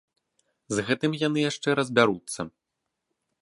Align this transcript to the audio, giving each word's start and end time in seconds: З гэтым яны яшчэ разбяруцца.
З 0.77 0.85
гэтым 0.87 1.11
яны 1.27 1.39
яшчэ 1.51 1.69
разбяруцца. 1.81 2.41